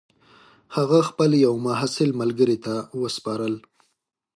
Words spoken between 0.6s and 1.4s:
هغه خپل